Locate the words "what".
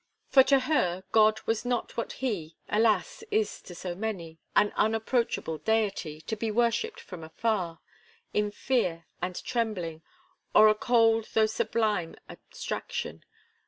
1.95-2.13